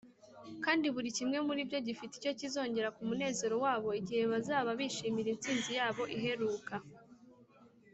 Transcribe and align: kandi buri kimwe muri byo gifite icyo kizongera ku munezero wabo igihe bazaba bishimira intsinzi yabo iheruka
kandi 0.63 0.85
buri 0.95 1.09
kimwe 1.17 1.37
muri 1.47 1.61
byo 1.69 1.79
gifite 1.87 2.13
icyo 2.17 2.33
kizongera 2.39 2.93
ku 2.95 3.01
munezero 3.09 3.55
wabo 3.65 3.89
igihe 4.01 4.23
bazaba 4.31 4.69
bishimira 4.79 5.29
intsinzi 5.31 5.69
yabo 5.79 6.03
iheruka 6.17 6.73